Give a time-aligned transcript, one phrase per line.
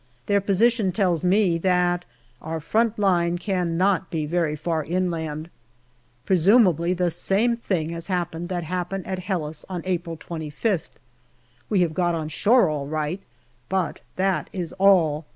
[0.25, 2.05] Their position tells me that
[2.41, 5.47] our front line cannot be very far inland.
[6.25, 10.97] Presumably the same thing has happened that happened at Helles on April 25th.
[11.69, 13.21] We have got on shore all right,
[13.69, 15.23] but that is all.